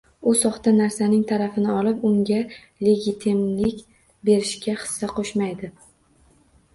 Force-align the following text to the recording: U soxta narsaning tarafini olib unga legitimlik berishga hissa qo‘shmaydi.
U 0.29 0.31
soxta 0.37 0.71
narsaning 0.75 1.19
tarafini 1.31 1.75
olib 1.81 1.99
unga 2.09 2.39
legitimlik 2.87 3.83
berishga 4.31 4.75
hissa 4.85 5.11
qo‘shmaydi. 5.19 5.71